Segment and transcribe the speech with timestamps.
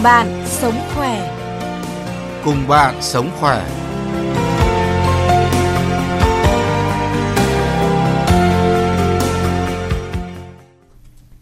[0.00, 1.36] Cùng bạn sống khỏe.
[2.44, 3.68] Cùng bạn sống khỏe.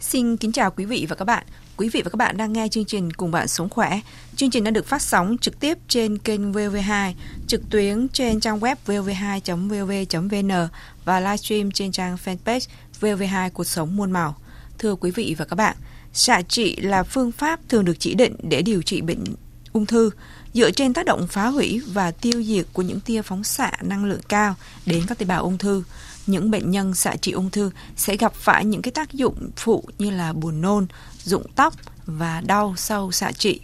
[0.00, 1.46] Xin kính chào quý vị và các bạn.
[1.76, 4.00] Quý vị và các bạn đang nghe chương trình Cùng bạn sống khỏe.
[4.36, 7.12] Chương trình đã được phát sóng trực tiếp trên kênh VV2,
[7.46, 10.68] trực tuyến trên trang web vv2.vv.vn
[11.04, 12.68] và livestream trên trang fanpage
[13.00, 14.36] VV2 Cuộc sống muôn màu.
[14.78, 15.76] Thưa quý vị và các bạn,
[16.12, 19.24] xạ trị là phương pháp thường được chỉ định để điều trị bệnh
[19.72, 20.10] ung thư
[20.54, 24.04] dựa trên tác động phá hủy và tiêu diệt của những tia phóng xạ năng
[24.04, 24.54] lượng cao
[24.86, 25.82] đến các tế bào ung thư
[26.28, 29.84] những bệnh nhân xạ trị ung thư sẽ gặp phải những cái tác dụng phụ
[29.98, 30.86] như là buồn nôn,
[31.24, 31.74] rụng tóc
[32.06, 33.60] và đau sau xạ trị,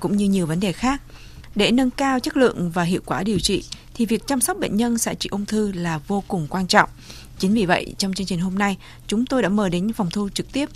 [0.00, 1.02] cũng như nhiều vấn đề khác.
[1.54, 4.76] Để nâng cao chất lượng và hiệu quả điều trị thì việc chăm sóc bệnh
[4.76, 6.90] nhân xạ trị ung thư là vô cùng quan trọng.
[7.38, 10.28] Chính vì vậy, trong chương trình hôm nay, chúng tôi đã mời đến phòng thu
[10.28, 10.68] trực tiếp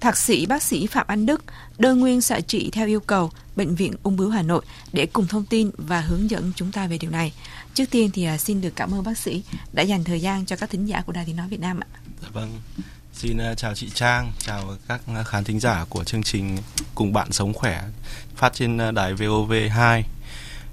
[0.00, 1.44] Thạc sĩ bác sĩ Phạm Anh Đức,
[1.78, 5.26] đơn nguyên xạ trị theo yêu cầu Bệnh viện Ung bướu Hà Nội để cùng
[5.26, 7.32] thông tin và hướng dẫn chúng ta về điều này.
[7.74, 10.56] Trước tiên thì à, xin được cảm ơn bác sĩ đã dành thời gian cho
[10.56, 11.88] các thính giả của Đài Tiếng Nói Việt Nam ạ.
[12.22, 12.60] Dạ vâng,
[13.12, 16.58] xin à, chào chị Trang, chào các à, khán thính giả của chương trình
[16.94, 17.82] Cùng Bạn Sống Khỏe
[18.36, 20.02] phát trên đài VOV2.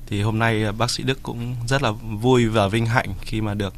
[0.06, 3.54] Thì hôm nay bác sĩ Đức cũng rất là vui và vinh hạnh khi mà
[3.54, 3.74] được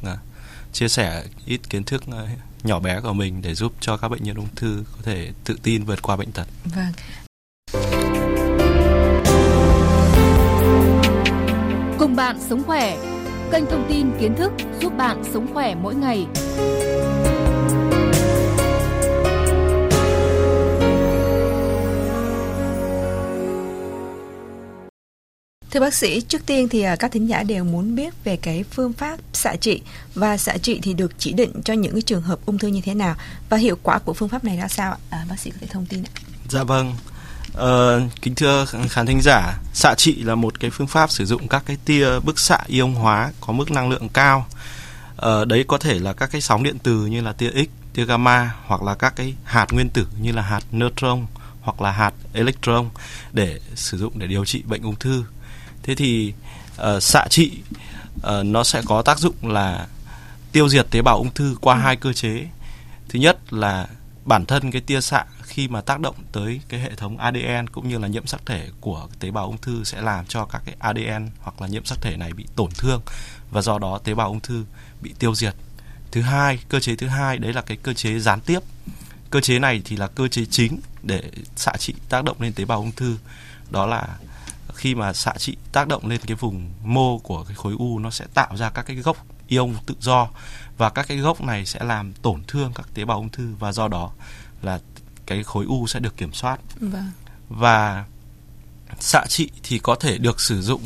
[0.72, 2.28] chia sẻ ít kiến thức ờ,
[2.62, 5.56] nhỏ bé của mình để giúp cho các bệnh nhân ung thư có thể tự
[5.62, 6.46] tin vượt qua bệnh tật.
[6.64, 6.92] Vâng.
[11.98, 12.98] Cùng bạn sống khỏe.
[13.52, 16.26] Kênh thông tin kiến thức giúp bạn sống khỏe mỗi ngày.
[25.70, 28.64] Thưa bác sĩ, trước tiên thì à, các thính giả đều muốn biết về cái
[28.70, 29.80] phương pháp xạ trị
[30.14, 32.80] và xạ trị thì được chỉ định cho những cái trường hợp ung thư như
[32.80, 33.14] thế nào
[33.48, 34.98] và hiệu quả của phương pháp này ra sao ạ?
[35.10, 36.10] À, bác sĩ có thể thông tin ạ.
[36.48, 36.94] Dạ vâng.
[37.54, 41.48] Ờ, kính thưa khán thính giả, xạ trị là một cái phương pháp sử dụng
[41.48, 44.46] các cái tia bức xạ ion hóa có mức năng lượng cao.
[45.16, 48.04] Ờ, đấy có thể là các cái sóng điện từ như là tia X, tia
[48.04, 51.26] gamma hoặc là các cái hạt nguyên tử như là hạt neutron
[51.60, 52.88] hoặc là hạt electron
[53.32, 55.24] để sử dụng để điều trị bệnh ung thư
[55.82, 56.32] thế thì
[56.96, 57.52] uh, xạ trị
[58.16, 59.86] uh, nó sẽ có tác dụng là
[60.52, 61.80] tiêu diệt tế bào ung thư qua ừ.
[61.80, 62.46] hai cơ chế
[63.08, 63.88] thứ nhất là
[64.24, 67.88] bản thân cái tia xạ khi mà tác động tới cái hệ thống ADN cũng
[67.88, 70.76] như là nhiễm sắc thể của tế bào ung thư sẽ làm cho các cái
[70.78, 73.02] ADN hoặc là nhiễm sắc thể này bị tổn thương
[73.50, 74.64] và do đó tế bào ung thư
[75.02, 75.54] bị tiêu diệt.
[76.10, 78.58] Thứ hai, cơ chế thứ hai đấy là cái cơ chế gián tiếp.
[79.30, 81.22] Cơ chế này thì là cơ chế chính để
[81.56, 83.16] xạ trị tác động lên tế bào ung thư.
[83.70, 84.08] Đó là
[84.74, 88.10] khi mà xạ trị tác động lên cái vùng mô của cái khối u nó
[88.10, 90.28] sẽ tạo ra các cái gốc ion tự do
[90.78, 93.72] và các cái gốc này sẽ làm tổn thương các tế bào ung thư và
[93.72, 94.10] do đó
[94.62, 94.80] là
[95.26, 96.60] cái khối u sẽ được kiểm soát.
[96.80, 97.10] Vâng.
[97.48, 98.04] và
[99.00, 100.82] xạ trị thì có thể được sử dụng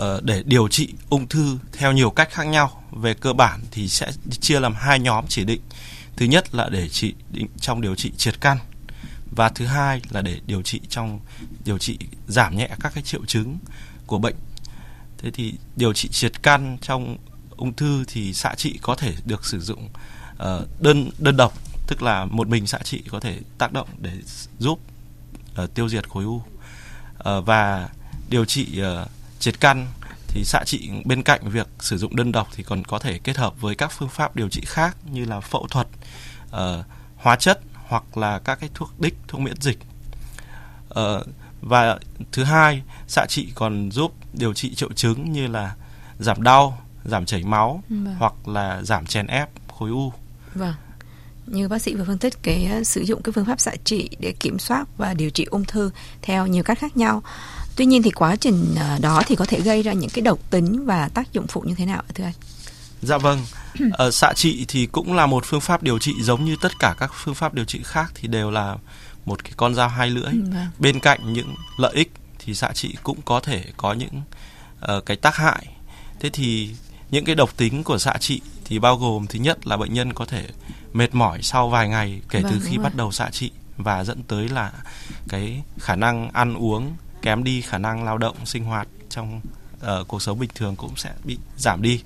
[0.00, 2.82] uh, để điều trị ung thư theo nhiều cách khác nhau.
[2.90, 5.60] Về cơ bản thì sẽ chia làm hai nhóm chỉ định.
[6.16, 8.58] Thứ nhất là để trị định trong điều trị triệt căn
[9.30, 11.20] và thứ hai là để điều trị trong
[11.64, 11.98] điều trị
[12.28, 13.58] giảm nhẹ các cái triệu chứng
[14.06, 14.36] của bệnh.
[15.18, 17.16] Thế thì điều trị triệt căn trong
[17.50, 19.88] ung thư thì xạ trị có thể được sử dụng
[20.32, 21.52] uh, đơn đơn độc
[21.86, 24.12] tức là một mình xạ trị có thể tác động để
[24.58, 24.80] giúp
[25.62, 26.34] uh, tiêu diệt khối u.
[26.36, 27.88] Uh, và
[28.28, 29.08] điều trị uh,
[29.38, 29.86] triệt căn
[30.28, 33.36] thì xạ trị bên cạnh việc sử dụng đơn độc thì còn có thể kết
[33.36, 35.88] hợp với các phương pháp điều trị khác như là phẫu thuật
[36.50, 36.84] uh,
[37.16, 37.60] hóa chất
[37.94, 39.78] hoặc là các cái thuốc đích thuốc miễn dịch.
[40.88, 41.24] Ờ,
[41.60, 41.98] và
[42.32, 45.74] thứ hai xạ trị còn giúp điều trị triệu chứng như là
[46.18, 48.14] giảm đau giảm chảy máu vâng.
[48.18, 50.12] hoặc là giảm chèn ép khối u.
[50.54, 50.74] Vâng.
[51.46, 54.10] Như bác sĩ vừa phân tích cái uh, sử dụng cái phương pháp xạ trị
[54.18, 55.90] để kiểm soát và điều trị ung thư
[56.22, 57.22] theo nhiều cách khác nhau.
[57.76, 60.38] Tuy nhiên thì quá trình uh, đó thì có thể gây ra những cái độc
[60.50, 62.34] tính và tác dụng phụ như thế nào thưa anh?
[63.02, 63.40] Dạ vâng,
[63.92, 66.94] ờ, xạ trị thì cũng là một phương pháp điều trị giống như tất cả
[66.98, 68.76] các phương pháp điều trị khác thì đều là
[69.24, 70.32] một cái con dao hai lưỡi.
[70.32, 70.66] Ừ, vâng.
[70.78, 74.22] Bên cạnh những lợi ích thì xạ trị cũng có thể có những
[74.96, 75.66] uh, cái tác hại.
[76.20, 76.70] Thế thì
[77.10, 80.12] những cái độc tính của xạ trị thì bao gồm thứ nhất là bệnh nhân
[80.12, 80.46] có thể
[80.92, 84.22] mệt mỏi sau vài ngày kể vâng, từ khi bắt đầu xạ trị và dẫn
[84.22, 84.72] tới là
[85.28, 89.40] cái khả năng ăn uống kém đi, khả năng lao động sinh hoạt trong
[89.76, 92.02] uh, cuộc sống bình thường cũng sẽ bị giảm đi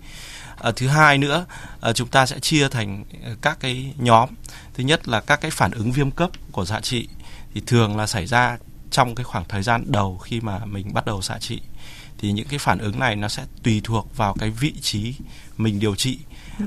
[0.61, 1.47] à, thứ hai nữa
[1.81, 4.29] à, chúng ta sẽ chia thành ờ, các cái nhóm.
[4.75, 7.09] Thứ nhất là các cái phản ứng viêm cấp của xạ trị
[7.55, 8.59] thì thường là xảy ra
[8.91, 11.61] trong cái khoảng thời gian đầu khi mà mình bắt đầu xạ trị.
[12.19, 15.15] Thì những cái phản ứng này nó sẽ tùy thuộc vào cái vị trí
[15.57, 16.19] mình điều trị.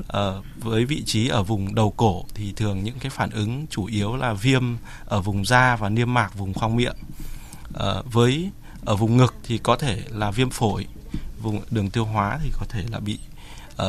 [0.07, 3.85] Ờ, với vị trí ở vùng đầu cổ thì thường những cái phản ứng chủ
[3.85, 4.63] yếu là viêm
[5.05, 6.95] ở vùng da và niêm mạc vùng khoang miệng.
[7.73, 8.49] Ờ, với
[8.85, 10.87] ở vùng ngực thì có thể là viêm phổi
[11.41, 13.19] vùng đường tiêu hóa thì có thể là bị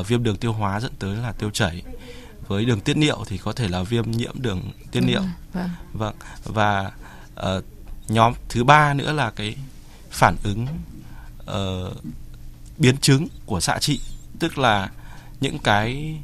[0.00, 1.82] uh, viêm đường tiêu hóa dẫn tới là tiêu chảy
[2.46, 5.70] với đường tiết niệu thì có thể là viêm nhiễm đường tiết niệu ừ, vâng.
[5.92, 6.92] vâng và
[7.40, 7.64] uh,
[8.08, 9.56] nhóm thứ ba nữa là cái
[10.10, 10.66] phản ứng
[11.50, 11.96] uh,
[12.78, 14.00] biến chứng của xạ trị
[14.38, 14.90] tức là
[15.40, 16.16] những cái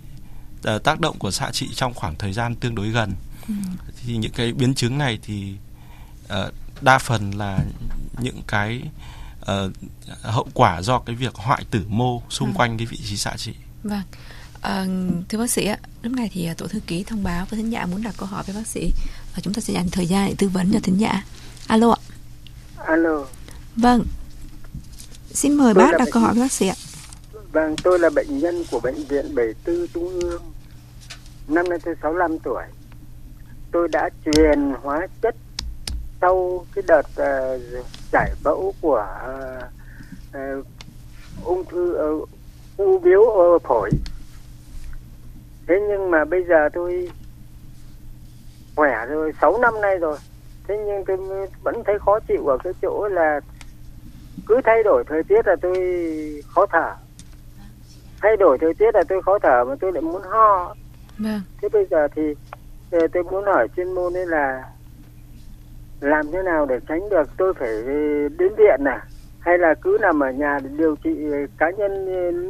[0.75, 3.13] uh, tác động của xạ trị trong khoảng thời gian tương đối gần
[3.49, 3.55] ừ.
[4.05, 5.55] thì những cái biến chứng này thì
[6.25, 7.59] uh, đa phần là
[8.19, 8.83] những cái
[9.49, 9.73] uh,
[10.23, 12.55] hậu quả do cái việc hoại tử mô xung ừ.
[12.57, 13.55] quanh cái vị trí xạ trị.
[13.83, 14.03] Vâng.
[14.61, 14.87] À,
[15.29, 17.87] thưa bác sĩ ạ, lúc này thì tổ thư ký thông báo với thính giả
[17.87, 18.93] muốn đặt câu hỏi với bác sĩ
[19.35, 21.25] và chúng ta sẽ dành thời gian để tư vấn cho thính giả.
[21.67, 22.01] Alo ạ.
[22.77, 23.25] Alo.
[23.77, 24.05] Vâng.
[25.33, 26.75] Xin mời tôi bác đặt câu hỏi với bác sĩ ạ.
[27.53, 30.43] Vâng, tôi là bệnh nhân của bệnh viện 74 Trung ương.
[31.49, 32.65] Năm nay tôi 65 tuổi.
[33.73, 35.37] Tôi đã truyền hóa chất
[36.21, 39.07] sau cái đợt uh, giải phẫu của
[40.31, 40.65] uh,
[41.45, 42.29] ung thư uh,
[42.77, 43.91] u biếu uh, phổi.
[45.67, 47.11] Thế nhưng mà bây giờ tôi
[48.77, 50.19] khỏe rồi 6 năm nay rồi.
[50.69, 53.41] Thế nhưng tôi vẫn thấy khó chịu ở cái chỗ là
[54.47, 55.77] cứ thay đổi thời tiết là tôi
[56.49, 56.95] khó thở
[58.23, 60.75] thay đổi thời tiết là tôi khó thở mà tôi lại muốn ho
[61.19, 61.41] vâng.
[61.63, 62.23] thế bây giờ thì
[62.91, 64.65] tôi muốn hỏi chuyên môn đấy là
[66.01, 67.83] làm thế nào để tránh được tôi phải
[68.39, 69.07] đến viện à?
[69.41, 71.11] Hay là cứ nằm ở nhà để điều trị
[71.59, 72.05] cá nhân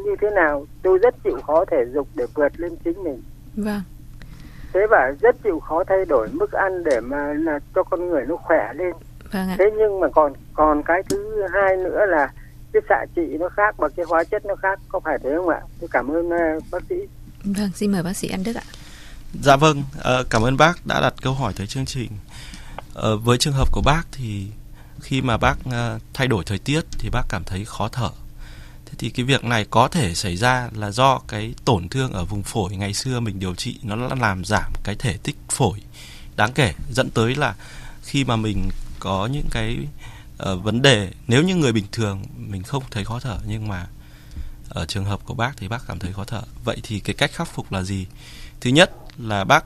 [0.05, 0.67] như thế nào?
[0.83, 3.23] Tôi rất chịu khó thể dục để vượt lên chính mình.
[3.57, 3.83] Vâng.
[4.73, 8.25] Thế và rất chịu khó thay đổi mức ăn để mà là cho con người
[8.29, 8.93] nó khỏe lên.
[9.33, 9.57] Vâng ạ.
[9.59, 12.33] thế nhưng mà còn còn cái thứ hai nữa là
[12.73, 14.81] cái xạ trị nó khác và cái hóa chất nó khác.
[14.89, 15.61] Có phải thế không ạ?
[15.81, 16.95] Tôi cảm ơn uh, bác sĩ.
[17.45, 18.65] Vâng xin mời bác sĩ anh đức ạ.
[19.43, 22.11] Dạ vâng uh, cảm ơn bác đã đặt câu hỏi tới chương trình
[22.99, 24.47] Ờ, với trường hợp của bác thì
[25.01, 28.11] khi mà bác ờ, thay đổi thời tiết thì bác cảm thấy khó thở.
[28.87, 32.25] Thế thì cái việc này có thể xảy ra là do cái tổn thương ở
[32.25, 35.81] vùng phổi ngày xưa mình điều trị nó làm giảm cái thể tích phổi.
[36.37, 37.55] Đáng kể dẫn tới là
[38.03, 38.69] khi mà mình
[38.99, 39.77] có những cái
[40.53, 43.87] uh, vấn đề nếu như người bình thường mình không thấy khó thở nhưng mà
[44.69, 46.43] ở trường hợp của bác thì bác cảm thấy khó thở.
[46.65, 48.07] Vậy thì cái cách khắc phục là gì?
[48.61, 49.65] Thứ nhất là bác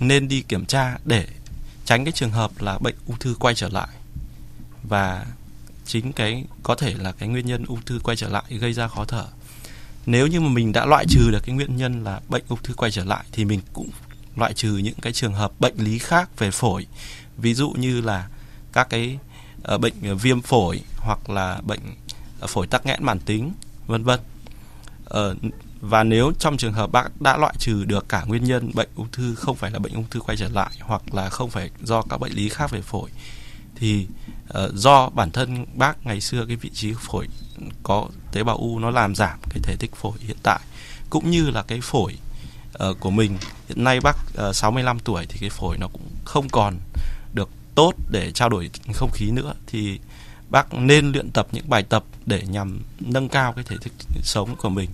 [0.00, 1.26] nên đi kiểm tra để
[1.86, 3.88] tránh cái trường hợp là bệnh ung thư quay trở lại.
[4.82, 5.26] Và
[5.86, 8.88] chính cái có thể là cái nguyên nhân ung thư quay trở lại gây ra
[8.88, 9.26] khó thở.
[10.06, 12.74] Nếu như mà mình đã loại trừ được cái nguyên nhân là bệnh ung thư
[12.74, 13.90] quay trở lại thì mình cũng
[14.36, 16.86] loại trừ những cái trường hợp bệnh lý khác về phổi.
[17.36, 18.28] Ví dụ như là
[18.72, 19.18] các cái
[19.74, 21.80] uh, bệnh uh, viêm phổi hoặc là bệnh
[22.44, 23.52] uh, phổi tắc nghẽn mãn tính
[23.86, 24.20] vân vân.
[25.04, 25.36] Uh,
[25.88, 29.08] và nếu trong trường hợp bác đã loại trừ được cả nguyên nhân bệnh ung
[29.12, 32.02] thư không phải là bệnh ung thư quay trở lại hoặc là không phải do
[32.02, 33.10] các bệnh lý khác về phổi
[33.74, 34.06] thì
[34.64, 37.28] uh, do bản thân bác ngày xưa cái vị trí phổi
[37.82, 40.60] có tế bào u nó làm giảm cái thể tích phổi hiện tại
[41.10, 42.16] cũng như là cái phổi
[42.90, 43.38] uh, của mình
[43.68, 46.76] hiện nay bác ờ, uh, 65 tuổi thì cái phổi nó cũng không còn
[47.34, 49.98] được tốt để trao đổi không khí nữa thì
[50.50, 53.92] bác nên luyện tập những bài tập để nhằm nâng cao cái thể tích
[54.22, 54.90] sống của mình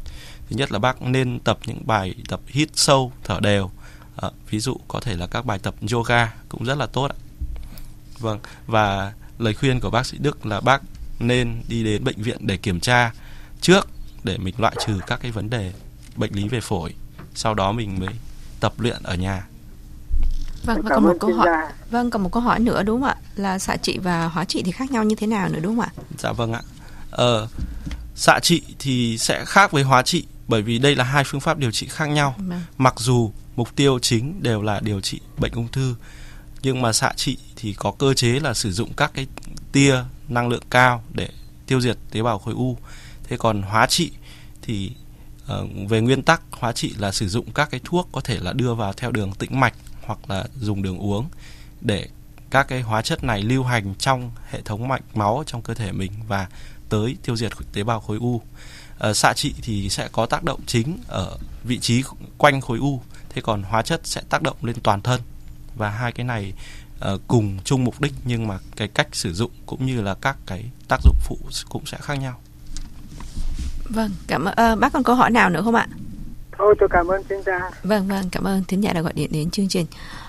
[0.51, 3.71] thứ nhất là bác nên tập những bài tập hít sâu thở đều
[4.17, 7.19] à, ví dụ có thể là các bài tập yoga cũng rất là tốt ạ
[8.19, 10.83] vâng và lời khuyên của bác sĩ Đức là bác
[11.19, 13.13] nên đi đến bệnh viện để kiểm tra
[13.61, 13.89] trước
[14.25, 15.73] để mình loại trừ các cái vấn đề
[16.17, 16.95] bệnh lý về phổi
[17.35, 18.15] sau đó mình mới
[18.61, 19.47] tập luyện ở nhà
[20.65, 21.47] Vâng, và còn một câu hỏi.
[21.47, 21.73] Gia.
[21.91, 23.17] Vâng, còn một câu hỏi nữa đúng không ạ?
[23.37, 25.85] Là xạ trị và hóa trị thì khác nhau như thế nào nữa đúng không
[25.85, 25.93] ạ?
[26.19, 26.61] Dạ vâng ạ.
[27.11, 27.49] Ờ,
[28.15, 31.59] xạ trị thì sẽ khác với hóa trị bởi vì đây là hai phương pháp
[31.59, 32.35] điều trị khác nhau.
[32.39, 32.63] Vâng.
[32.79, 35.95] Mặc dù mục tiêu chính đều là điều trị bệnh ung thư
[36.63, 39.27] nhưng mà xạ trị thì có cơ chế là sử dụng các cái
[39.73, 39.97] tia
[40.29, 41.29] năng lượng cao để
[41.67, 42.79] tiêu diệt tế bào khối u.
[43.25, 44.11] Thế còn hóa trị
[44.63, 44.93] thì
[45.45, 48.53] uh, về nguyên tắc hóa trị là sử dụng các cái thuốc có thể là
[48.53, 51.29] đưa vào theo đường tĩnh mạch hoặc là dùng đường uống
[51.81, 52.09] để
[52.51, 55.93] các cái hóa chất này lưu hành trong hệ thống mạch máu trong cơ thể
[55.93, 56.49] mình và
[56.89, 58.43] tới tiêu diệt tế bào khối u.
[59.03, 62.03] À, xạ trị thì sẽ có tác động chính ở vị trí
[62.39, 65.21] quanh khối u, thế còn hóa chất sẽ tác động lên toàn thân
[65.77, 66.53] và hai cái này
[67.13, 70.37] uh, cùng chung mục đích nhưng mà cái cách sử dụng cũng như là các
[70.47, 72.41] cái tác dụng phụ cũng sẽ khác nhau.
[73.85, 75.89] Vâng, cảm ơn uh, bác còn câu hỏi nào nữa không ạ?
[76.59, 77.71] Thôi tôi cảm ơn chuyên gia.
[77.83, 79.87] Vâng vâng, cảm ơn thính giả đã gọi điện đến chương trình.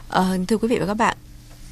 [0.09, 1.17] À, thưa quý vị và các bạn,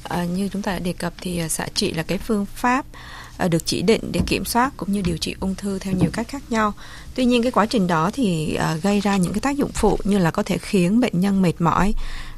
[0.02, 3.00] à, như chúng ta đã đề cập thì xạ trị là cái phương pháp à,
[3.38, 6.10] À, được chỉ định để kiểm soát cũng như điều trị ung thư theo nhiều
[6.12, 6.72] cách khác nhau.
[7.14, 9.98] Tuy nhiên cái quá trình đó thì à, gây ra những cái tác dụng phụ
[10.04, 11.94] như là có thể khiến bệnh nhân mệt mỏi,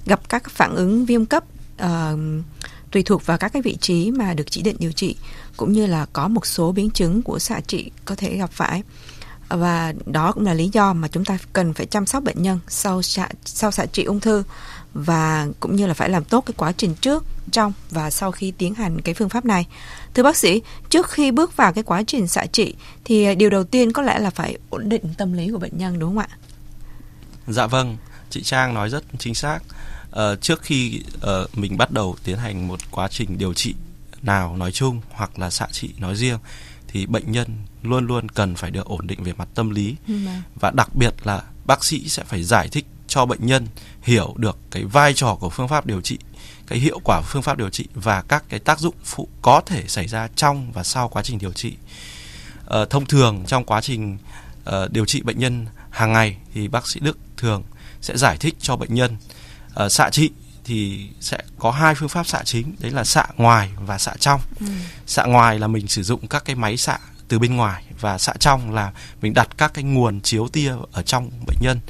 [0.07, 1.45] gặp các phản ứng viêm cấp,
[1.83, 2.19] uh,
[2.91, 5.17] tùy thuộc vào các cái vị trí mà được chỉ định điều trị
[5.57, 8.83] cũng như là có một số biến chứng của xạ trị có thể gặp phải
[9.49, 12.59] và đó cũng là lý do mà chúng ta cần phải chăm sóc bệnh nhân
[12.69, 14.43] sau xạ, sau xạ trị ung thư
[14.95, 18.51] và cũng như là phải làm tốt cái quá trình trước, trong và sau khi
[18.51, 19.67] tiến hành cái phương pháp này.
[20.15, 22.75] Thưa bác sĩ, trước khi bước vào cái quá trình xạ trị
[23.05, 25.99] thì điều đầu tiên có lẽ là phải ổn định tâm lý của bệnh nhân
[25.99, 26.29] đúng không ạ?
[27.47, 27.97] Dạ vâng,
[28.31, 29.59] chị Trang nói rất chính xác.
[30.11, 33.75] Uh, trước khi uh, mình bắt đầu tiến hành một quá trình điều trị
[34.23, 36.39] nào nói chung hoặc là xạ trị nói riêng
[36.89, 37.49] thì bệnh nhân
[37.83, 40.15] luôn luôn cần phải được ổn định về mặt tâm lý ừ.
[40.61, 43.67] và đặc biệt là bác sĩ sẽ phải giải thích cho bệnh nhân
[44.03, 46.19] hiểu được cái vai trò của phương pháp điều trị
[46.67, 49.61] cái hiệu quả của phương pháp điều trị và các cái tác dụng phụ có
[49.67, 51.75] thể xảy ra trong và sau quá trình điều trị.
[52.67, 54.19] Ờ, thông thường trong quá trình
[54.69, 57.63] uh, điều trị bệnh nhân hàng ngày thì bác sĩ Đức thường
[58.01, 59.17] sẽ giải thích cho bệnh nhân
[59.85, 60.31] uh, xạ trị
[60.65, 64.41] thì sẽ có hai phương pháp xạ chính đấy là xạ ngoài và xạ trong.
[64.61, 64.67] Ừ.
[65.07, 68.33] xạ ngoài là mình sử dụng các cái máy xạ từ bên ngoài và xạ
[68.39, 68.93] trong là
[69.23, 71.81] mình đặt các cái nguồn chiếu tia ở trong bệnh nhân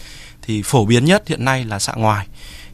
[0.47, 2.27] thì phổ biến nhất hiện nay là xạ ngoài.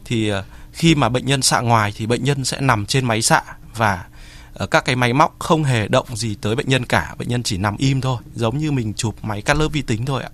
[0.05, 3.21] Thì ờ, khi mà bệnh nhân xạ ngoài thì bệnh nhân sẽ nằm trên máy
[3.21, 3.41] xạ
[3.75, 4.05] và
[4.53, 7.15] ờ, các cái máy móc không hề động gì tới bệnh nhân cả.
[7.17, 10.05] Bệnh nhân chỉ nằm im thôi giống như mình chụp máy cắt lớp vi tính
[10.05, 10.29] thôi ạ.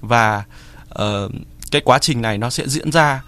[0.00, 0.44] Và
[0.94, 1.32] uh,
[1.70, 3.22] cái quá trình này nó sẽ diễn ra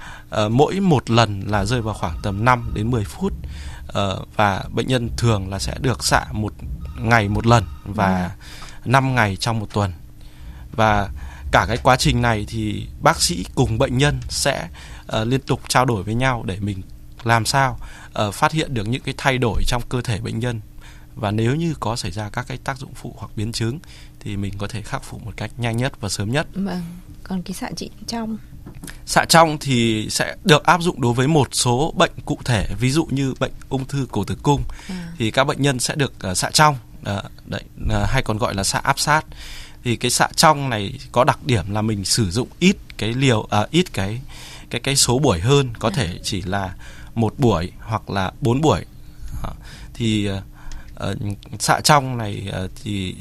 [0.44, 3.32] uh, mỗi một lần là rơi vào khoảng tầm 5 đến 10 phút
[3.88, 6.52] uh, và bệnh nhân thường là sẽ được xạ một
[6.98, 8.30] ngày một lần và
[8.84, 8.90] ừ.
[8.90, 9.92] 5 ngày trong một tuần.
[10.72, 11.08] Và
[11.52, 14.68] cả cái quá trình này thì bác sĩ cùng bệnh nhân sẽ
[15.16, 16.82] uh, liên tục trao đổi với nhau để mình
[17.24, 17.78] làm sao
[18.26, 20.60] uh, phát hiện được những cái thay đổi trong cơ thể bệnh nhân
[21.14, 23.78] và nếu như có xảy ra các cái tác dụng phụ hoặc biến chứng
[24.20, 26.46] thì mình có thể khắc phục một cách nhanh nhất và sớm nhất.
[26.54, 26.82] Vâng.
[27.22, 28.38] Còn cái xạ trị trong
[29.06, 32.90] Xạ trong thì sẽ được áp dụng đối với một số bệnh cụ thể, ví
[32.90, 35.12] dụ như bệnh ung thư cổ tử cung à.
[35.18, 38.54] thì các bệnh nhân sẽ được uh, xạ trong, uh, đấy, uh, hay còn gọi
[38.54, 39.24] là xạ áp sát
[39.84, 43.46] thì cái xạ trong này có đặc điểm là mình sử dụng ít cái liều
[43.50, 44.20] à, ít cái
[44.70, 45.92] cái cái số buổi hơn có à.
[45.96, 46.74] thể chỉ là
[47.14, 48.84] một buổi hoặc là bốn buổi
[49.42, 49.50] à,
[49.94, 51.16] thì uh,
[51.58, 53.16] xạ trong này uh, thì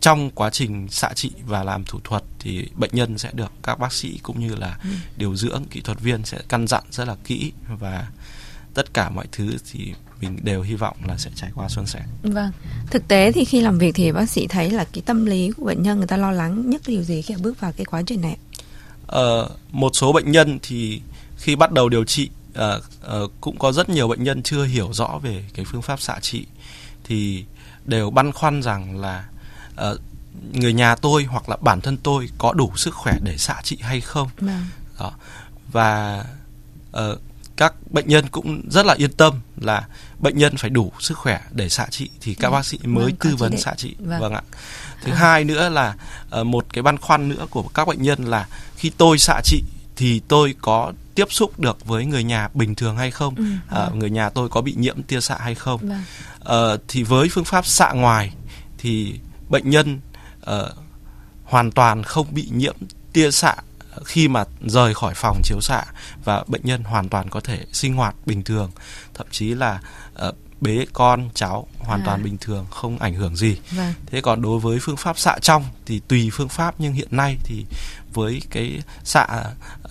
[0.00, 3.78] trong quá trình xạ trị và làm thủ thuật thì bệnh nhân sẽ được các
[3.78, 4.90] bác sĩ cũng như là ừ.
[5.16, 8.06] điều dưỡng kỹ thuật viên sẽ căn dặn rất là kỹ và
[8.74, 12.00] tất cả mọi thứ thì mình đều hy vọng là sẽ trải qua suôn sẻ.
[12.22, 12.50] Vâng.
[12.90, 15.64] Thực tế thì khi làm việc thì bác sĩ thấy là cái tâm lý của
[15.64, 18.20] bệnh nhân người ta lo lắng nhất điều gì khi bước vào cái quá trình
[18.20, 18.36] này?
[19.06, 21.02] Ờ, một số bệnh nhân thì
[21.36, 22.84] khi bắt đầu điều trị uh,
[23.22, 26.18] uh, cũng có rất nhiều bệnh nhân chưa hiểu rõ về cái phương pháp xạ
[26.20, 26.46] trị
[27.04, 27.44] thì
[27.84, 29.24] đều băn khoăn rằng là
[29.74, 30.00] uh,
[30.52, 33.78] người nhà tôi hoặc là bản thân tôi có đủ sức khỏe để xạ trị
[33.80, 34.28] hay không.
[34.38, 34.66] Vâng.
[34.98, 35.12] Đó.
[35.72, 36.24] Và
[36.90, 37.20] uh,
[37.60, 39.86] các bệnh nhân cũng rất là yên tâm là
[40.18, 42.52] bệnh nhân phải đủ sức khỏe để xạ trị thì các ừ.
[42.52, 44.20] bác sĩ mới vâng, tư vấn xạ trị vâng.
[44.20, 44.42] vâng ạ
[45.02, 45.16] thứ à.
[45.16, 45.94] hai nữa là
[46.40, 49.62] uh, một cái băn khoăn nữa của các bệnh nhân là khi tôi xạ trị
[49.96, 53.44] thì tôi có tiếp xúc được với người nhà bình thường hay không ừ,
[53.86, 56.74] uh, người nhà tôi có bị nhiễm tia xạ hay không vâng.
[56.74, 58.32] uh, thì với phương pháp xạ ngoài
[58.78, 60.00] thì bệnh nhân
[60.50, 60.54] uh,
[61.44, 62.76] hoàn toàn không bị nhiễm
[63.12, 63.56] tia xạ
[64.04, 65.84] khi mà rời khỏi phòng chiếu xạ
[66.24, 68.70] và bệnh nhân hoàn toàn có thể sinh hoạt bình thường
[69.14, 69.80] thậm chí là
[70.28, 72.06] uh, bế con cháu hoàn à.
[72.06, 73.92] toàn bình thường không ảnh hưởng gì vâng.
[74.06, 77.36] thế còn đối với phương pháp xạ trong thì tùy phương pháp nhưng hiện nay
[77.44, 77.64] thì
[78.12, 79.26] với cái xạ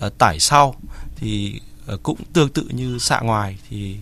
[0.06, 0.74] uh, tải sau
[1.16, 1.60] thì
[1.94, 3.96] uh, cũng tương tự như xạ ngoài thì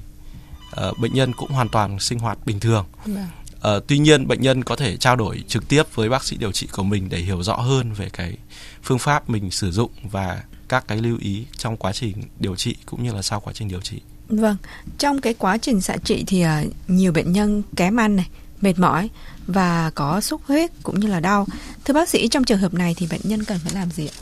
[0.88, 3.26] uh, bệnh nhân cũng hoàn toàn sinh hoạt bình thường vâng.
[3.58, 6.52] Uh, tuy nhiên bệnh nhân có thể trao đổi trực tiếp với bác sĩ điều
[6.52, 8.36] trị của mình để hiểu rõ hơn về cái
[8.82, 12.76] phương pháp mình sử dụng và các cái lưu ý trong quá trình điều trị
[12.86, 14.00] cũng như là sau quá trình điều trị.
[14.28, 14.56] Vâng,
[14.98, 16.50] trong cái quá trình xạ trị thì uh,
[16.88, 18.28] nhiều bệnh nhân kém ăn này,
[18.60, 19.08] mệt mỏi
[19.46, 21.46] và có sốt huyết cũng như là đau.
[21.84, 24.16] Thưa bác sĩ, trong trường hợp này thì bệnh nhân cần phải làm gì ạ?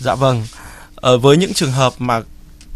[0.00, 0.46] Dạ vâng,
[0.94, 2.22] ở với những trường hợp mà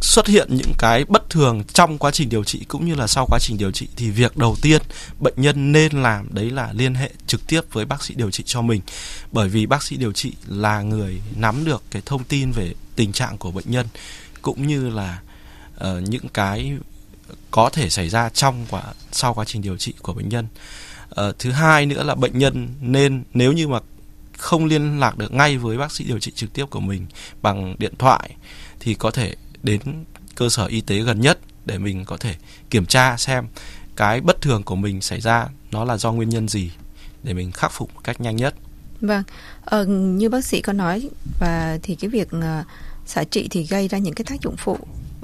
[0.00, 3.26] xuất hiện những cái bất thường trong quá trình điều trị cũng như là sau
[3.26, 4.82] quá trình điều trị thì việc đầu tiên
[5.20, 8.44] bệnh nhân nên làm đấy là liên hệ trực tiếp với bác sĩ điều trị
[8.46, 8.80] cho mình.
[9.32, 13.12] Bởi vì bác sĩ điều trị là người nắm được cái thông tin về tình
[13.12, 13.86] trạng của bệnh nhân
[14.42, 15.20] cũng như là
[15.76, 16.72] uh, những cái
[17.50, 20.46] có thể xảy ra trong và sau quá trình điều trị của bệnh nhân.
[21.20, 23.78] Uh, thứ hai nữa là bệnh nhân nên nếu như mà
[24.38, 27.06] không liên lạc được ngay với bác sĩ điều trị trực tiếp của mình
[27.42, 28.30] bằng điện thoại
[28.80, 29.34] thì có thể
[29.64, 29.80] đến
[30.34, 32.34] cơ sở y tế gần nhất để mình có thể
[32.70, 33.46] kiểm tra xem
[33.96, 36.70] cái bất thường của mình xảy ra nó là do nguyên nhân gì
[37.22, 38.54] để mình khắc phục một cách nhanh nhất.
[39.00, 39.22] Vâng,
[39.64, 42.64] ờ, như bác sĩ có nói và thì cái việc ờ,
[43.06, 44.78] xạ trị thì gây ra những cái tác dụng phụ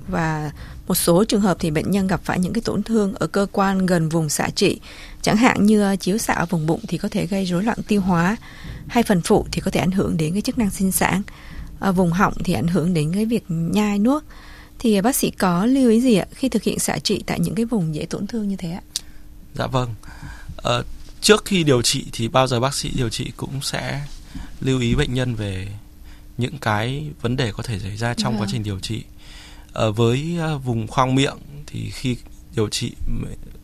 [0.08, 0.50] và
[0.88, 3.46] một số trường hợp thì bệnh nhân gặp phải những cái tổn thương ở cơ
[3.52, 4.80] quan gần vùng xạ trị.
[5.22, 7.78] Chẳng hạn như ờ, chiếu xạ ở vùng bụng thì có thể gây rối loạn
[7.88, 8.36] tiêu hóa
[8.88, 11.22] hay phần phụ thì có thể ảnh hưởng đến cái chức năng sinh sản
[11.80, 14.22] vùng họng thì ảnh hưởng đến cái việc nhai nuốt
[14.78, 17.54] thì bác sĩ có lưu ý gì ạ khi thực hiện xạ trị tại những
[17.54, 18.82] cái vùng dễ tổn thương như thế ạ?
[19.54, 19.94] Dạ vâng.
[20.56, 20.84] Ờ,
[21.20, 24.00] trước khi điều trị thì bao giờ bác sĩ điều trị cũng sẽ
[24.60, 25.68] lưu ý bệnh nhân về
[26.38, 28.42] những cái vấn đề có thể xảy ra trong Vâng.
[28.42, 29.02] quá trình điều trị.
[29.72, 32.16] Ờ, với ờ, vùng khoang miệng thì khi
[32.56, 32.92] điều trị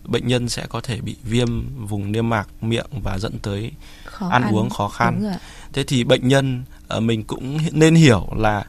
[0.05, 1.49] bệnh nhân sẽ có thể bị viêm
[1.87, 3.71] vùng niêm mạc miệng và dẫn tới
[4.05, 5.33] Khó ăn uống khó khăn.
[5.73, 8.65] Thế thì bệnh nhân ờ, mình cũng nên hiểu là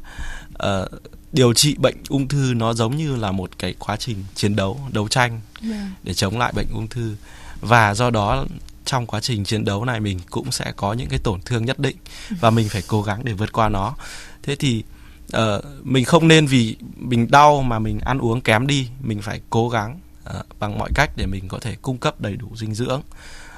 [0.53, 0.87] ờ,
[1.31, 4.79] điều trị bệnh ung thư nó giống như là một cái quá trình chiến đấu
[4.91, 5.91] đấu tranh Vâng.
[6.03, 7.15] để chống lại bệnh ung thư.
[7.61, 8.45] Và do đó
[8.85, 11.79] trong quá trình chiến đấu này mình cũng sẽ có những cái tổn thương nhất
[11.79, 11.95] định
[12.39, 13.95] và mình phải cố gắng để vượt qua nó.
[14.43, 14.83] Thế thì
[15.31, 19.41] ờ, mình không nên vì mình đau mà mình ăn uống kém đi mình phải
[19.49, 22.73] cố gắng ờ, bằng mọi cách để mình có thể cung cấp đầy đủ dinh
[22.75, 23.01] dưỡng.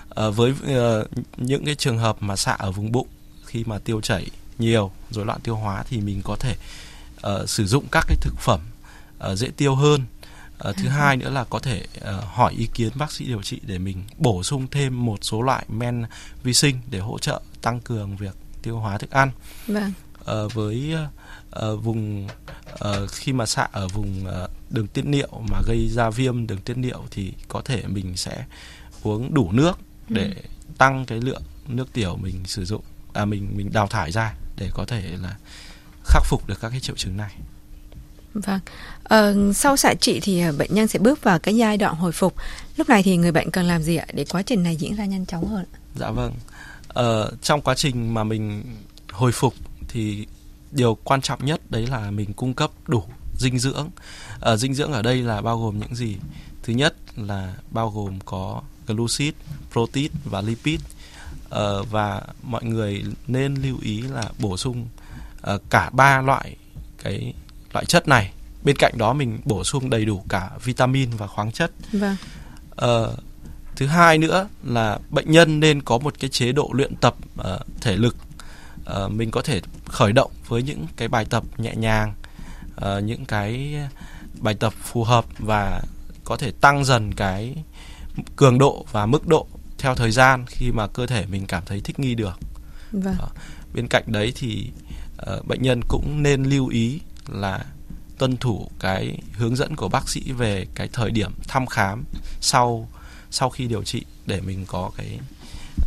[0.10, 3.08] Ờ, với ờ, những cái trường hợp mà xạ ở vùng bụng
[3.46, 4.28] khi mà tiêu chảy
[4.60, 6.56] nhiều rối loạn tiêu hóa thì mình có thể
[7.22, 8.60] ờ, sử dụng các cái thực phẩm
[9.20, 10.06] ờ, dễ tiêu hơn.
[10.58, 13.60] Ờ, thứ hai nữa là có thể ờ, hỏi ý kiến bác sĩ điều trị
[13.64, 16.06] để mình bổ sung thêm một số loại men
[16.44, 19.32] vi sinh để hỗ trợ tăng cường việc tiêu hóa thức ăn.
[19.68, 19.94] Vâng.
[20.26, 20.96] Ờ, với
[21.52, 22.28] ờ, vùng
[22.80, 26.62] ờ, khi mà xạ ở vùng ờ, đường tiết niệu mà gây ra viêm đường
[26.62, 28.46] tiết niệu thì có thể mình sẽ
[29.04, 30.34] uống đủ nước để
[30.78, 32.82] tăng cái lượng nước tiểu mình sử dụng
[33.14, 35.38] à mình mình đào thải ra để có thể là
[36.04, 37.36] khắc phục được các cái triệu chứng này.
[38.34, 38.60] Vâng.
[39.04, 42.12] Ờ, sau xạ trị thì ờ, bệnh nhân sẽ bước vào cái giai đoạn hồi
[42.12, 42.36] phục.
[42.78, 45.06] Lúc này thì người bệnh cần làm gì ạ để quá trình này diễn ra
[45.06, 45.66] nhanh chóng hơn?
[45.96, 46.34] Dạ vâng.
[46.88, 48.64] Ờ, trong quá trình mà mình
[49.12, 49.54] hồi phục
[49.88, 50.28] thì
[50.72, 53.04] điều quan trọng nhất đấy là mình cung cấp đủ
[53.38, 53.90] dinh dưỡng.
[54.40, 56.16] Ờ, dinh dưỡng ở đây là bao gồm những gì?
[56.64, 59.34] Thứ nhất là bao gồm có glucid,
[59.72, 60.80] protein và lipid.
[61.50, 64.88] Ờ, và mọi người nên lưu ý là bổ sung
[65.42, 66.56] ờ, cả ba loại
[67.04, 67.34] cái
[67.74, 68.32] loại chất này.
[68.64, 71.72] Bên cạnh đó mình bổ sung đầy đủ cả vitamin và khoáng chất.
[71.92, 72.16] Vâng.
[72.76, 73.16] Ờ,
[73.76, 77.60] thứ hai nữa là bệnh nhân nên có một cái chế độ luyện tập ờ,
[77.82, 78.16] thể lực
[78.90, 82.14] Ờ, mình có thể khởi động với những cái bài tập nhẹ nhàng
[82.76, 83.76] ờ, những cái
[84.40, 85.82] bài tập phù hợp và
[86.24, 87.56] có thể tăng dần cái
[88.36, 89.48] cường độ và mức độ
[89.80, 92.40] theo thời gian khi mà cơ thể mình cảm thấy thích nghi được
[92.92, 93.16] Vâng.
[93.74, 94.70] bên cạnh đấy thì
[95.18, 97.66] ờ, bệnh nhân cũng nên lưu ý là
[98.18, 102.04] tuân thủ cái hướng dẫn của bác sĩ về cái thời điểm thăm khám
[102.42, 102.90] sau
[103.32, 105.20] sau khi điều trị để mình có cái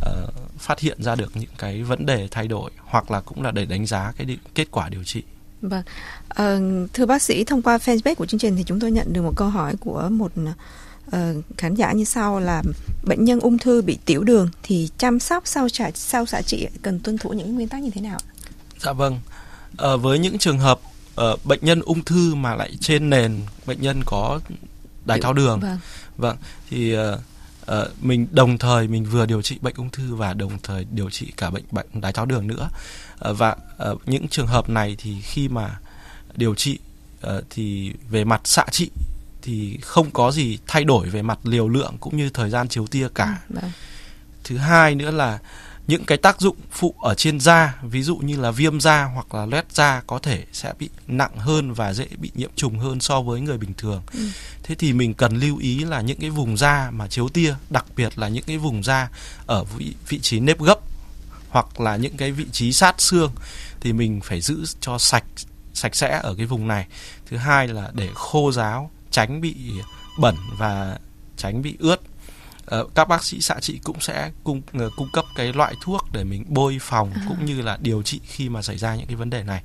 [0.01, 0.27] ờ,
[0.57, 3.65] phát hiện ra được những cái vấn đề thay đổi hoặc là cũng là để
[3.65, 5.23] đánh giá cái đi- kết quả điều trị
[5.61, 5.83] Vâng.
[6.29, 6.61] Ờ,
[6.93, 9.33] thưa bác sĩ, thông qua fanpage của chương trình thì chúng tôi nhận được một
[9.35, 10.31] câu hỏi của một
[11.11, 12.63] ờ, khán giả như sau là
[13.03, 16.67] bệnh nhân ung thư bị tiểu đường thì chăm sóc sau xạ sau xạ trị
[16.81, 18.19] cần tuân thủ những nguyên tắc như thế nào?
[18.79, 19.19] Dạ vâng.
[19.77, 20.79] Ờ, với những trường hợp
[21.15, 24.39] ờ, bệnh nhân ung thư mà lại trên nền bệnh nhân có
[25.05, 25.79] đái tháo đường, Vâng.
[26.17, 26.37] vâng,
[26.69, 27.19] thì ờ,
[27.65, 31.09] ờ, mình đồng thời mình vừa điều trị bệnh ung thư và đồng thời điều
[31.09, 32.69] trị cả bệnh bệnh đái tháo đường nữa.
[33.19, 35.79] Ờ, và ờ, những trường hợp này thì khi mà
[36.35, 36.79] điều trị
[37.21, 38.89] ờ, thì về mặt xạ trị
[39.43, 42.87] thì không có gì thay đổi về mặt liều lượng cũng như thời gian chiếu
[42.87, 43.39] tia cả.
[43.49, 43.71] Vâng.
[44.43, 45.39] thứ hai nữa là
[45.87, 49.35] những cái tác dụng phụ ở trên da ví dụ như là viêm da hoặc
[49.35, 52.99] là loét da có thể sẽ bị nặng hơn và dễ bị nhiễm trùng hơn
[52.99, 54.01] so với người bình thường.
[54.63, 57.85] Thế thì mình cần lưu ý là những cái vùng da mà chiếu tia đặc
[57.95, 59.09] biệt là những cái vùng da
[59.45, 60.79] ở vị, vị trí nếp gấp
[61.49, 63.31] hoặc là những cái vị trí sát xương
[63.79, 65.25] thì mình phải giữ cho sạch
[65.73, 66.87] sạch sẽ ở cái vùng này.
[67.25, 69.55] Thứ hai là để khô ráo tránh bị
[70.19, 70.97] bẩn và
[71.37, 72.01] tránh bị ướt.
[72.65, 76.05] Ờ, các bác sĩ xạ trị cũng sẽ cung ờ, cung cấp cái loại thuốc
[76.13, 79.15] để mình bôi phòng cũng như là điều trị khi mà xảy ra những cái
[79.15, 79.63] vấn đề này.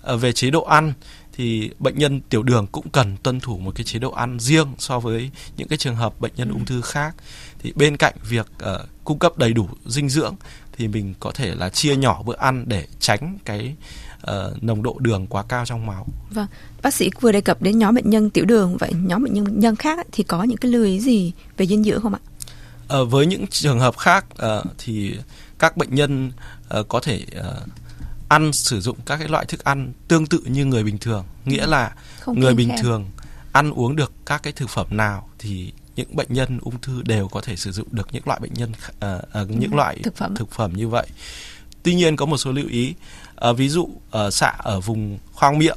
[0.00, 0.92] Ờ, về chế độ ăn
[1.32, 4.66] thì bệnh nhân tiểu đường cũng cần tuân thủ một cái chế độ ăn riêng
[4.78, 7.14] so với những cái trường hợp bệnh nhân ung thư khác.
[7.58, 10.34] Thì bên cạnh việc ờ, cung cấp đầy đủ dinh dưỡng
[10.72, 13.76] thì mình có thể là chia nhỏ bữa ăn để tránh cái
[14.20, 16.46] ờ, nồng độ đường quá cao trong máu Vâng,
[16.82, 19.60] bác sĩ vừa đề cập đến nhóm bệnh nhân tiểu đường, vậy nhóm bệnh nhân
[19.60, 22.20] nhân khác thì có những cái lưu ý gì về dinh dưỡng không ạ?
[22.88, 25.14] Ờ, với những trường hợp khác ờ, thì
[25.58, 26.32] các bệnh nhân
[26.68, 27.60] ờ, có thể ờ,
[28.28, 31.66] ăn sử dụng các cái loại thức ăn tương tự như người bình thường nghĩa
[31.66, 32.78] là Không người bình khem.
[32.82, 33.04] thường
[33.52, 37.28] ăn uống được các cái thực phẩm nào thì những bệnh nhân ung thư đều
[37.28, 40.34] có thể sử dụng được những loại bệnh nhân ờ, ờ, những loại thực phẩm.
[40.34, 41.06] thực phẩm như vậy
[41.82, 42.94] tuy nhiên có một số lưu ý
[43.38, 45.76] Ờ, ví dụ ở xạ ở vùng khoang miệng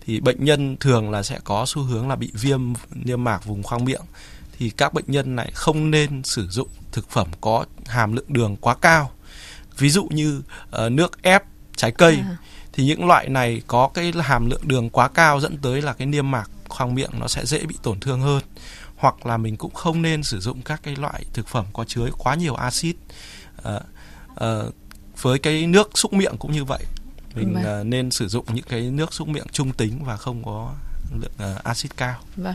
[0.00, 3.62] thì bệnh nhân thường là sẽ có xu hướng là bị viêm niêm mạc vùng
[3.62, 4.02] khoang miệng
[4.58, 8.56] thì các bệnh nhân này không nên sử dụng thực phẩm có hàm lượng đường
[8.56, 9.10] quá cao.
[9.78, 10.42] Ví dụ như
[10.84, 11.42] uh, nước ép
[11.76, 12.36] trái cây à.
[12.72, 16.06] thì những loại này có cái hàm lượng đường quá cao dẫn tới là cái
[16.06, 18.42] niêm mạc khoang miệng nó sẽ dễ bị tổn thương hơn.
[18.96, 22.08] Hoặc là mình cũng không nên sử dụng các cái loại thực phẩm có chứa
[22.18, 22.96] quá nhiều axit.
[23.68, 23.82] Uh,
[24.44, 24.74] uh,
[25.22, 26.84] với cái nước xúc miệng cũng như vậy
[27.34, 27.80] mình vâng.
[27.80, 30.74] uh, nên sử dụng những cái nước xúc miệng trung tính và không có
[31.20, 32.18] lượng uh, axit cao.
[32.36, 32.54] Vâng.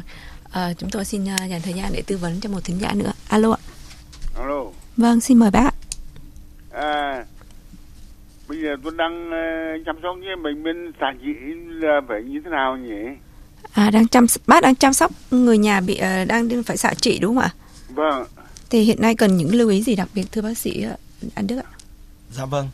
[0.52, 2.94] À, chúng tôi xin uh, dành thời gian để tư vấn cho một thính giả
[2.94, 3.12] nữa.
[3.28, 3.62] Alo ạ.
[4.40, 4.64] Alo.
[4.98, 5.72] Vâng xin mời bác
[6.72, 7.26] à
[8.48, 11.34] bây giờ tôi đang uh, chăm sóc với bệnh nhân xạ trị
[11.82, 13.18] là phải như thế nào nhỉ?
[13.74, 17.20] À đang chăm bác đang chăm sóc người nhà bị uh, đang phải xạ trị
[17.20, 17.50] đúng không ạ?
[17.90, 18.26] Vâng.
[18.70, 21.00] Thì hiện nay cần những lưu ý gì đặc biệt thưa bác sĩ uh,
[21.36, 21.70] anh Đức ạ?
[22.32, 22.70] Dạ vâng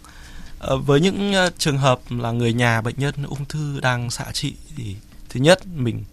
[0.60, 4.54] với những uh, trường hợp là người nhà bệnh nhân ung thư đang xạ trị
[4.76, 4.95] thì
[5.30, 6.04] thứ nhất mình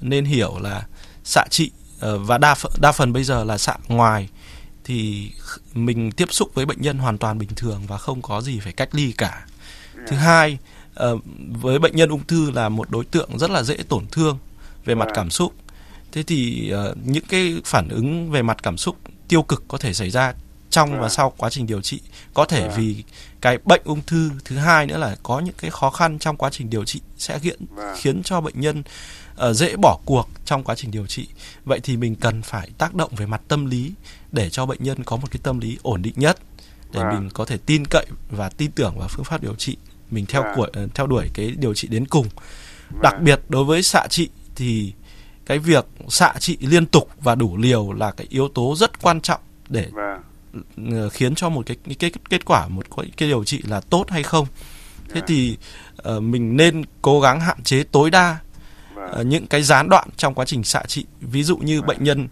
[0.00, 0.86] nên hiểu là
[1.24, 4.28] xạ trị uh, và đa phần, đa phần bây giờ là xạ ngoài
[4.84, 5.30] thì
[5.74, 8.72] mình tiếp xúc với bệnh nhân hoàn toàn bình thường và không có gì phải
[8.72, 9.46] cách ly cả.
[9.94, 10.22] Thứ dạ.
[10.22, 10.58] hai,
[11.52, 14.38] với bệnh nhân ung thư là một đối tượng rất là dễ tổn thương
[14.84, 15.12] về mặt dạ.
[15.14, 15.54] cảm xúc.
[16.12, 16.72] Thế thì
[17.04, 18.96] những cái phản ứng về mặt cảm xúc
[19.28, 20.34] tiêu cực có thể xảy ra
[20.70, 21.08] trong và dạ.
[21.08, 22.00] sau quá trình điều trị.
[22.34, 23.04] Có thể vì
[23.40, 26.50] cái bệnh ung thư thứ hai nữa là có những cái khó khăn trong quá
[26.52, 28.82] trình điều trị sẽ khiến khiến cho bệnh nhân
[29.48, 31.28] uh, dễ bỏ cuộc trong quá trình điều trị.
[31.64, 33.92] Vậy thì mình cần phải tác động về mặt tâm lý
[34.32, 36.38] để cho bệnh nhân có một cái tâm lý ổn định nhất
[36.92, 39.76] để mình có thể tin cậy và tin tưởng vào phương pháp điều trị
[40.10, 42.26] mình theo của theo đuổi cái điều trị đến cùng.
[43.02, 44.92] Đặc biệt đối với xạ trị thì
[45.46, 49.20] cái việc xạ trị liên tục và đủ liều là cái yếu tố rất quan
[49.20, 49.90] trọng để
[51.12, 54.46] khiến cho một cái cái kết quả một cái điều trị là tốt hay không.
[55.08, 55.56] Thế thì
[56.08, 58.38] uh, mình nên cố gắng hạn chế tối đa
[58.94, 61.06] uh, những cái gián đoạn trong quá trình xạ trị.
[61.20, 62.28] Ví dụ như bệnh nhân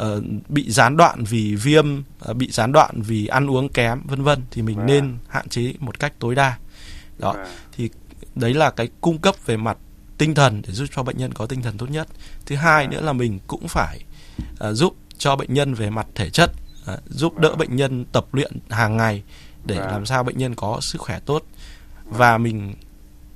[0.00, 1.98] uh, bị gián đoạn vì viêm
[2.30, 5.72] uh, bị gián đoạn vì ăn uống kém vân vân thì mình nên hạn chế
[5.78, 6.58] một cách tối đa.
[7.18, 7.34] Đó.
[7.76, 7.90] Thì
[8.34, 9.78] đấy là cái cung cấp về mặt
[10.18, 12.08] tinh thần để giúp cho bệnh nhân có tinh thần tốt nhất.
[12.46, 14.04] Thứ hai nữa là mình cũng phải
[14.68, 16.50] uh, giúp cho bệnh nhân về mặt thể chất
[17.06, 19.22] giúp đỡ bệnh nhân tập luyện hàng ngày
[19.64, 21.42] để làm sao bệnh nhân có sức khỏe tốt
[22.04, 22.74] và mình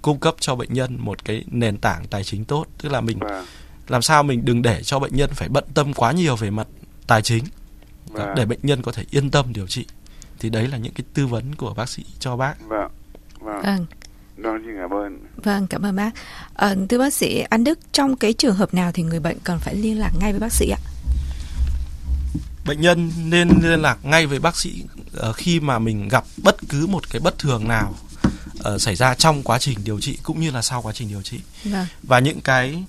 [0.02, 3.18] cung cấp cho bệnh nhân một cái nền tảng tài chính tốt tức là mình
[3.18, 3.46] vâng.
[3.88, 6.66] làm sao mình đừng để cho bệnh nhân phải bận tâm quá nhiều về mặt
[7.06, 7.44] tài chính
[8.06, 8.34] vâng.
[8.36, 9.86] để bệnh nhân có thể yên tâm điều trị
[10.38, 12.90] thì đấy là những cái tư vấn của bác sĩ cho bác vâng
[13.40, 13.86] vâng, vâng.
[14.36, 15.18] Vâng, xin cảm ơn.
[15.36, 16.10] Vâng, cảm ơn bác.
[16.54, 19.58] À, thưa bác sĩ Anh Đức, trong cái trường hợp nào thì người bệnh cần
[19.58, 20.80] phải liên lạc ngay với bác sĩ ạ?
[22.64, 24.84] Bệnh nhân nên liên lạc ngay với bác sĩ
[25.28, 27.94] uh, khi mà mình gặp bất cứ một cái bất thường nào
[28.74, 31.22] uh, xảy ra trong quá trình điều trị cũng như là sau quá trình điều
[31.22, 31.86] trị vâng.
[32.02, 32.84] và những cái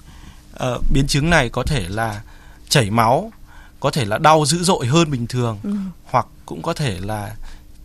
[0.63, 2.21] uh, biến chứng này có thể là
[2.69, 3.31] chảy máu
[3.79, 5.73] có thể là đau dữ dội hơn bình thường ừ.
[6.03, 7.35] hoặc cũng có thể là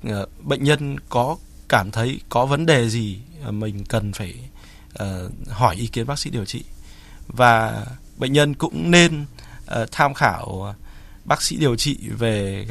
[0.09, 1.37] uh, bệnh nhân có
[1.68, 4.35] cảm thấy có vấn đề gì uh, mình cần phải
[5.03, 6.64] uh, hỏi ý kiến bác sĩ điều trị
[7.27, 9.24] và bệnh nhân cũng nên
[9.83, 10.74] uh, tham khảo
[11.29, 12.67] bác sĩ điều trị về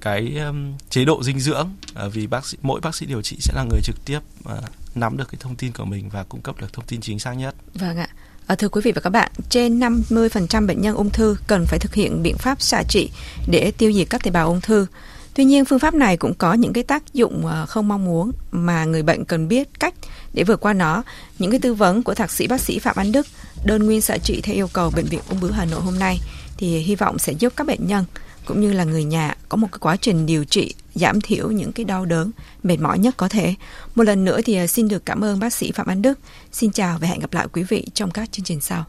[0.00, 1.70] cái um, chế độ dinh dưỡng
[2.06, 4.64] uh, vì bác sĩ mỗi bác sĩ điều trị sẽ là người trực tiếp uh,
[4.94, 7.32] nắm được cái thông tin của mình và cung cấp được thông tin chính xác
[7.32, 7.54] nhất.
[7.74, 8.08] Vâng ạ.
[8.46, 11.78] À, thưa quý vị và các bạn, trên 50% bệnh nhân ung thư cần phải
[11.78, 13.10] thực hiện biện pháp xạ trị
[13.48, 14.86] để tiêu diệt các tế bào ung thư.
[15.34, 18.84] Tuy nhiên, phương pháp này cũng có những cái tác dụng không mong muốn mà
[18.84, 19.94] người bệnh cần biết cách
[20.32, 21.02] để vượt qua nó.
[21.38, 23.26] Những cái tư vấn của thạc sĩ bác sĩ Phạm Anh Đức,
[23.64, 26.18] đơn nguyên xạ trị theo yêu cầu Bệnh viện Ung bướu Hà Nội hôm nay
[26.62, 28.04] thì hy vọng sẽ giúp các bệnh nhân
[28.44, 31.72] cũng như là người nhà có một cái quá trình điều trị giảm thiểu những
[31.72, 32.30] cái đau đớn,
[32.62, 33.54] mệt mỏi nhất có thể.
[33.94, 36.18] Một lần nữa thì à, xin được cảm ơn bác sĩ Phạm Anh Đức.
[36.52, 38.84] Xin chào và hẹn gặp lại quý vị trong các chương trình sau.